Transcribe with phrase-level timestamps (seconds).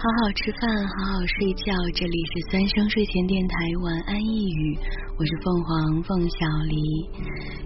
[0.00, 0.64] 好好吃饭，
[0.96, 1.76] 好好睡觉。
[1.92, 4.78] 这里是三生睡前电台晚安一语，
[5.18, 6.36] 我是凤凰凤小
[6.70, 6.80] 黎。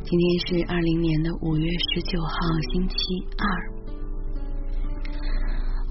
[0.02, 1.64] 今天是二零年的五月
[1.94, 2.34] 十九号，
[2.72, 2.96] 星期
[3.38, 3.46] 二。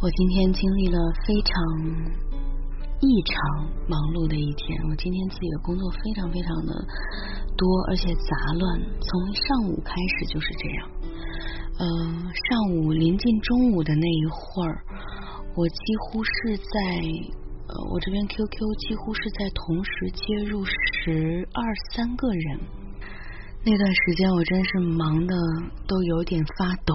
[0.02, 1.56] 我今天经历了非常
[3.00, 3.40] 异常
[3.88, 4.78] 忙碌的一天。
[4.92, 6.76] 我今天自己的工作非常非常的
[7.56, 8.84] 多，而且杂乱。
[9.00, 10.92] 从上午开始就是这样。
[11.80, 11.88] 呃，
[12.52, 14.84] 上午临近中午的那一会儿。
[15.56, 16.80] 我几乎是在
[17.68, 18.58] 呃，我这边 QQ
[18.88, 22.60] 几乎是在同时接入十二三个人。
[23.64, 25.36] 那段时间我真是忙的
[25.88, 26.94] 都有点发抖，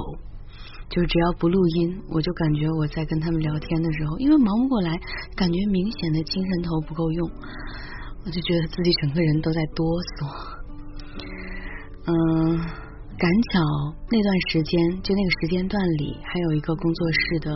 [0.91, 4.99] 就只要不录音，我就感觉我在跟他们聊天的时候，因为忙不过来，
[5.37, 7.31] 感觉明显的精神头不够用，
[8.27, 10.59] 我就觉得自己整个人都在哆嗦。
[12.07, 12.61] 嗯。
[13.19, 13.59] 赶巧
[14.13, 17.51] 那段时间，就那个时间段里，还有一个工作室的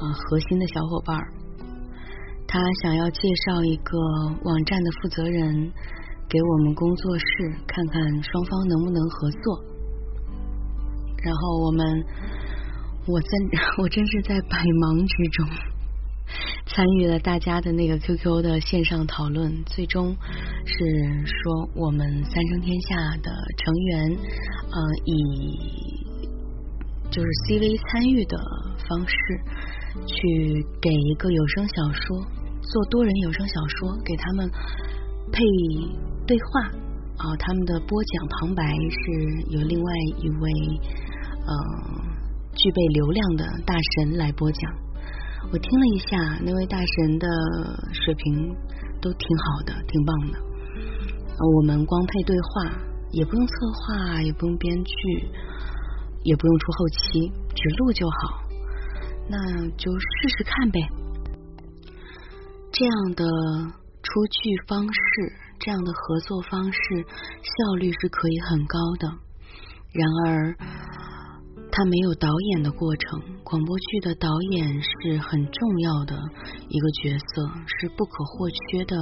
[0.00, 1.16] 呃核心的小伙伴，
[2.46, 3.98] 他想要介绍一个
[4.44, 5.72] 网站的负责人
[6.28, 7.24] 给我们工作室，
[7.66, 9.64] 看看双方能不能合作。
[11.22, 12.04] 然后我们，
[13.06, 13.28] 我在
[13.82, 15.48] 我真是在百忙之中。
[16.66, 20.14] 参与了大家的那个 QQ 的线上讨论，最终
[20.66, 20.74] 是
[21.24, 24.18] 说我们三生天下的成员，
[24.70, 26.06] 呃，以
[27.10, 28.36] 就是 CV 参与的
[28.88, 29.14] 方式
[30.06, 32.26] 去给一个有声小说
[32.62, 34.50] 做多人有声小说，给他们
[35.30, 35.42] 配
[36.26, 36.60] 对话
[37.18, 39.00] 啊，他们的播讲旁白是
[39.50, 40.50] 由另外一位
[41.46, 41.52] 呃
[42.54, 44.72] 具备流量的大神来播讲。
[45.52, 47.26] 我听了一下，那位大神的
[47.92, 48.54] 水平
[49.00, 50.38] 都挺好的，挺棒的。
[51.56, 52.76] 我们光配对话，
[53.12, 54.92] 也不用策划，也不用编剧，
[56.24, 58.47] 也不用出后期，只录就好。
[59.28, 60.80] 那就试试看呗。
[62.72, 63.24] 这样的
[64.02, 66.78] 出剧方式，这样的合作方式，
[67.42, 69.08] 效率是可以很高的。
[69.92, 70.56] 然而。
[71.70, 76.16] 它没有导演的过程，广播剧的导演是很重要的
[76.68, 78.96] 一个角色，是不可或缺的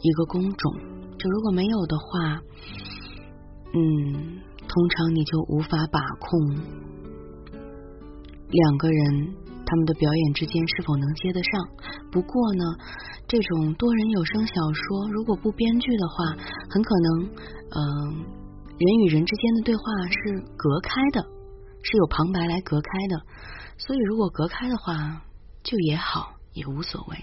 [0.00, 0.72] 一个工种。
[1.18, 2.40] 就如果没有的话，
[3.74, 6.56] 嗯，通常你就无法把控
[8.48, 9.36] 两个人
[9.66, 11.68] 他们的表演之间是否能接得上。
[12.10, 12.64] 不过呢，
[13.28, 16.36] 这种多人有声小说如果不编剧的话，
[16.70, 17.28] 很可能，
[17.74, 18.24] 嗯，
[18.78, 21.26] 人与人之间的对话是隔开的。
[21.88, 23.22] 是有旁白来隔开的，
[23.78, 25.22] 所以如果隔开的话，
[25.62, 27.16] 就也好，也无所谓。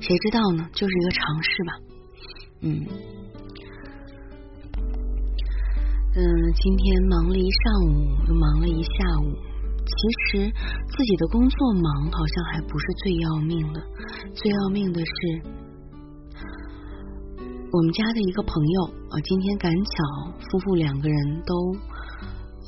[0.00, 0.68] 谁知道呢？
[0.72, 1.72] 就是一个尝试吧。
[2.60, 2.86] 嗯
[6.14, 9.49] 嗯，今天忙了一上午，又忙了一下午。
[10.30, 13.82] 其实自己的工作忙，好像还不是最要命的。
[14.32, 15.12] 最要命的是，
[17.72, 19.90] 我们家的一个朋友啊，今天赶巧
[20.50, 21.76] 夫妇两个人都。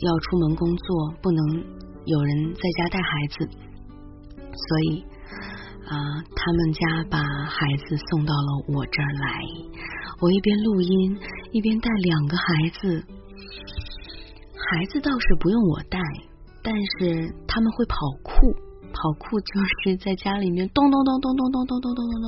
[0.03, 1.65] 要出门工作，不能
[2.07, 3.49] 有人在家带孩子，
[4.35, 5.05] 所以
[5.87, 5.95] 啊，
[6.35, 9.45] 他们家把孩子送到了我这儿来。
[10.21, 11.17] 我一边录音，
[11.53, 13.05] 一边带两个孩子。
[14.57, 16.01] 孩子倒是不用我带，
[16.63, 18.33] 但是他们会跑酷。
[18.95, 22.27] 跑酷就是在家里面咚咚咚咚咚咚咚咚咚咚咚，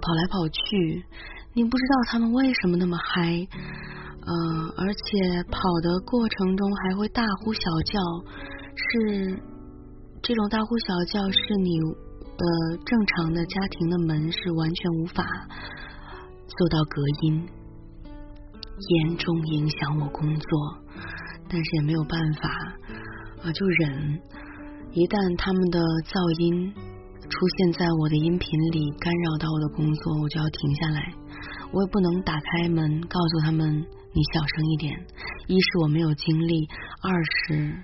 [0.00, 1.04] 跑来跑去。
[1.54, 3.46] 你不知道他们为什么那么嗨。
[4.24, 7.98] 嗯，而且跑的过程中还会大呼小叫，
[8.76, 9.42] 是
[10.22, 15.26] 这种大呼小叫是你呃正常的家庭的门是完全无法
[16.46, 17.48] 做到隔音，
[18.78, 20.78] 严重影响我工作，
[21.48, 22.48] 但是也没有办法
[23.42, 24.20] 啊，就忍。
[24.92, 31.12] 一旦他们的噪音出现在我的音频里，干扰到我的工作，我就要停下来，
[31.72, 33.84] 我也不能打开门告诉他们。
[34.14, 34.92] 你小声一点，
[35.48, 36.68] 一是我没有精力，
[37.00, 37.74] 二是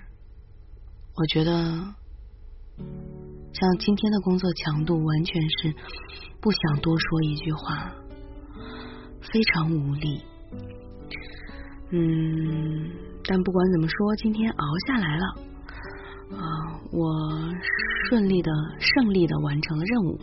[1.17, 1.51] 我觉得
[3.51, 5.73] 像今天的工作强度，完全是
[6.39, 7.91] 不想多说一句话，
[9.21, 10.21] 非常无力。
[11.89, 12.91] 嗯，
[13.25, 15.25] 但不管怎么说，今天熬下来了
[16.31, 16.39] 啊，
[16.91, 17.11] 我
[18.09, 20.19] 顺利的、胜利的完成了任务，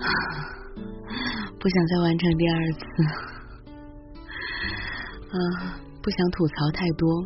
[1.58, 2.80] 不想再完成第二次。
[5.34, 5.38] 嗯，
[6.02, 7.24] 不想吐槽太多，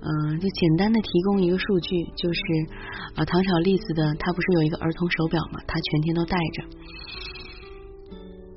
[0.00, 2.40] 嗯，就简单的提供一个数据，就是
[3.16, 6.62] 啊，唐小栗子的，他不是有一个儿童手表嘛，他全天都带着，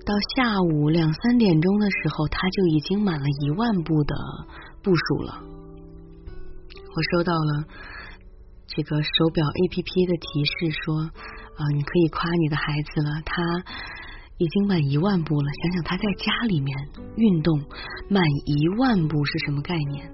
[0.05, 4.15] 到下午两三点钟的时候，他就已经满了一万步的
[4.83, 5.41] 步数了。
[6.93, 7.63] 我收到了
[8.75, 13.41] 这个手表 A P P 的提示说，啊，你可以夸你的孩子了，他
[14.37, 15.51] 已经满一万步了。
[15.63, 16.77] 想想他在家里面
[17.17, 17.59] 运动
[18.09, 20.09] 满一万步是什么概念？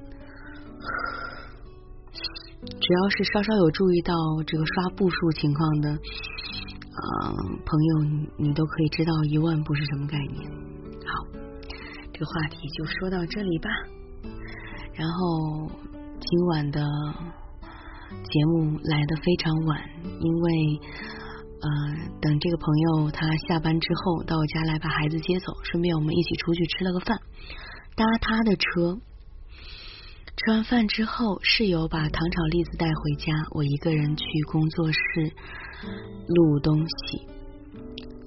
[2.67, 4.13] 只要是稍稍有注意到
[4.45, 7.33] 这个刷步数情况的，呃，
[7.63, 8.03] 朋友，
[8.37, 10.49] 你都可以知道一万步是什么概念。
[11.05, 11.27] 好，
[12.11, 13.69] 这个话题就说到这里吧。
[14.93, 15.69] 然后
[16.19, 16.81] 今晚的
[18.09, 19.81] 节目来的非常晚，
[20.19, 20.79] 因为
[21.59, 21.67] 呃，
[22.21, 27.19] 等这个朋友他下班之后到我家来把孩子接走，顺便我们一起出去吃了个饭，
[27.95, 28.99] 搭他的车。
[30.37, 35.33] 吃完饭之后，室友把糖炒栗子带回家，我一个人去工作室
[36.27, 37.27] 录东西。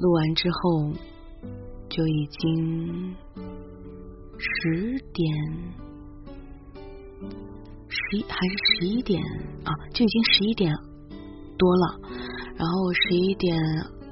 [0.00, 0.92] 录完之后
[1.88, 3.14] 就已经
[4.38, 5.22] 十点，
[7.90, 9.20] 十一还是十一点
[9.64, 9.70] 啊？
[9.92, 10.72] 就已经十一点
[11.58, 12.00] 多了。
[12.56, 13.58] 然后我十一点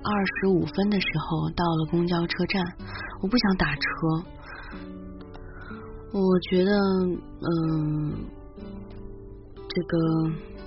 [0.02, 2.64] 二十五分的时候到了公交车站，
[3.22, 3.80] 我不想打车。
[6.10, 8.24] 我觉得，嗯，
[9.68, 9.98] 这个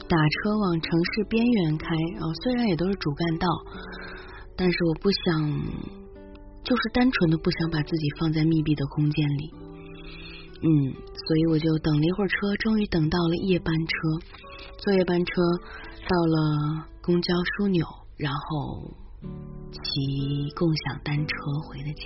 [0.07, 1.87] 打车往城市边缘开，
[2.19, 3.47] 啊，虽然也都是主干道，
[4.55, 5.41] 但是我不想，
[6.63, 9.53] 就是单纯的不想把自己放在密闭的空间里，
[10.63, 13.93] 嗯，所以我就等了一会儿车，终于等到了夜班车，
[14.77, 15.41] 坐夜班车
[16.07, 17.83] 到了公交枢纽，
[18.17, 18.93] 然后
[19.71, 21.33] 骑共享单车
[21.67, 22.05] 回的家。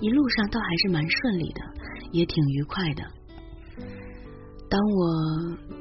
[0.00, 1.60] 一路上倒还是蛮顺利的，
[2.12, 3.02] 也挺愉快的。
[4.70, 5.04] 当我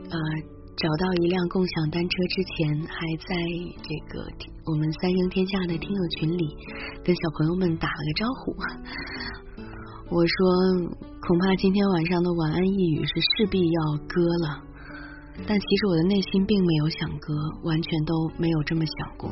[0.09, 0.17] 呃
[0.75, 3.35] 找到一辆共享单车之前，还在
[3.85, 4.25] 这个
[4.65, 6.43] 我们三生天下的听友群里
[7.05, 8.55] 跟小朋友们打了个招呼。
[10.11, 10.91] 我说
[11.21, 14.61] 恐怕今天晚上的晚安一语是势必要割了，
[15.47, 19.31] 但其实我的内心并没有想割，完全都没有这么想过，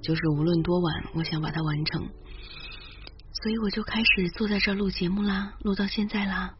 [0.00, 2.08] 就是无论多晚，我想把它完成。
[3.42, 6.54] 所以我就开始坐在这儿录节目啦，录到现在啦。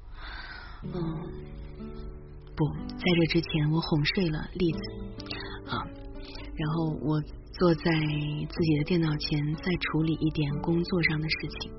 [0.83, 0.93] 嗯，
[2.55, 4.79] 不在这之前，我哄睡了栗子
[5.71, 5.81] 啊，
[6.55, 7.19] 然后我
[7.59, 11.73] 坐在自己的电脑前，再处理一点工作上的事情。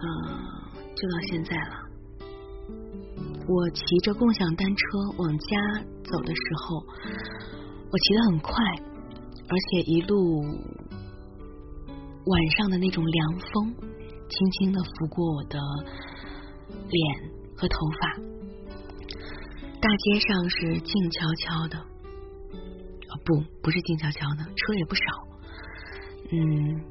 [0.00, 1.74] 啊，就到现在了。
[3.46, 4.82] 我骑着共享单车
[5.18, 5.56] 往家
[6.04, 6.84] 走的时候，
[7.90, 8.52] 我骑得很快，
[9.48, 10.16] 而且一路。
[12.26, 13.74] 晚上的那种凉风，
[14.28, 15.58] 轻轻的拂过我的
[16.68, 18.20] 脸和头发。
[19.80, 25.02] 大街上是静悄悄的，啊不，不是静悄悄的，车也不少。
[26.30, 26.84] 嗯，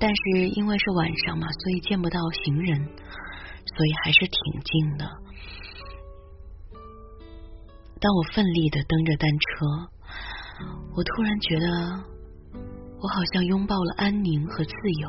[0.00, 5.04] 但是因为是晚上嘛，所以见不到行人，所以还是挺静的。
[8.00, 9.66] 当我奋力的蹬着单车，
[10.94, 12.18] 我突然觉得。
[13.00, 15.08] 我好像拥抱了安宁和自由，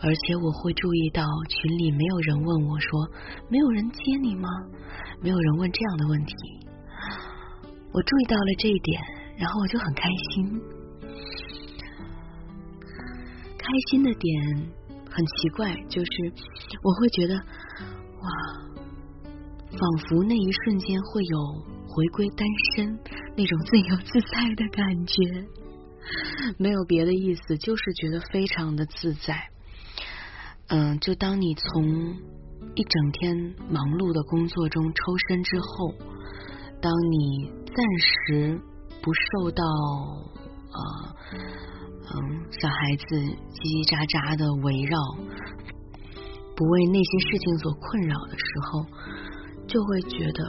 [0.00, 3.06] 而且我会注意到群里没有人问我说
[3.52, 4.48] ：“没有人接你吗？”
[5.20, 6.34] 没有人问这样的问题。
[7.92, 9.02] 我注意到了这一点，
[9.36, 10.58] 然后我就很开心。
[13.66, 14.72] 开心的点
[15.10, 16.32] 很奇怪，就是
[16.82, 18.28] 我会觉得哇，
[19.72, 21.38] 仿佛那一瞬间会有
[21.88, 22.96] 回归单身
[23.36, 25.14] 那种自由自在的感觉。
[26.58, 29.48] 没有别的意思，就是觉得非常的自在。
[30.68, 31.82] 嗯，就当你从
[32.76, 35.92] 一整天忙碌的工作中抽身之后，
[36.80, 38.60] 当你暂时
[39.02, 39.64] 不受到
[40.70, 41.16] 呃
[42.06, 43.04] 嗯小孩子
[43.50, 44.94] 叽叽喳喳的围绕，
[46.54, 48.86] 不为那些事情所困扰的时候，
[49.66, 50.40] 就会觉得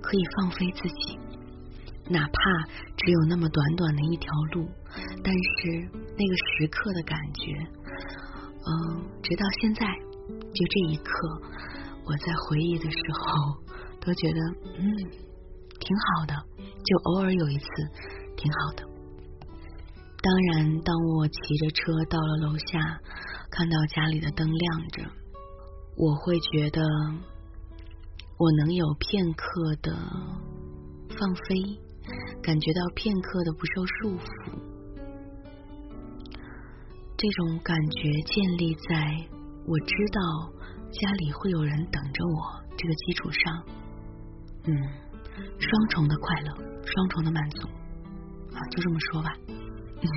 [0.00, 1.18] 可以放飞自己。
[2.08, 2.38] 哪怕
[2.96, 4.68] 只有那么短短的一条路，
[5.24, 7.52] 但是那个时刻的感觉，
[8.62, 9.86] 嗯，直到现在，
[10.28, 11.10] 就这一刻，
[12.04, 13.58] 我在回忆的时候，
[14.00, 14.38] 都觉得
[14.78, 14.82] 嗯，
[15.78, 17.66] 挺好的，就偶尔有一次，
[18.36, 18.91] 挺好的。
[20.22, 23.00] 当然，当我骑着车到了楼下，
[23.50, 25.02] 看到家里的灯亮着，
[25.96, 26.80] 我会觉得
[28.38, 29.92] 我能有片刻的
[31.18, 31.80] 放飞。
[32.42, 34.26] 感觉到片刻的不受束缚，
[37.16, 39.16] 这种感觉建立在
[39.64, 40.20] 我知道
[40.90, 43.64] 家里会有人等着我这个基础上，
[44.64, 44.74] 嗯，
[45.60, 46.52] 双重的快乐，
[46.84, 47.68] 双重的满足
[48.52, 49.32] 啊，就这么说吧。
[50.02, 50.08] 嗯，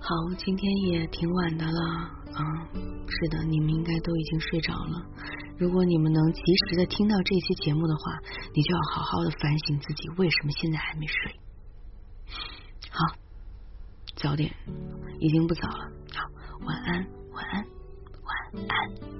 [0.00, 1.80] 好，今天也挺晚的了
[2.34, 2.68] 啊，
[3.08, 5.06] 是的，你们应该都已经睡着了。
[5.58, 8.18] 如果你们能及时的听到这期节目的话，
[8.54, 11.32] 你就要好好的反省自己为什么现在还没睡。
[12.90, 13.16] 好，
[14.16, 14.54] 早点，
[15.18, 15.90] 已经不早了。
[16.12, 16.30] 好，
[16.66, 17.64] 晚安，晚安
[18.22, 19.17] 晚安。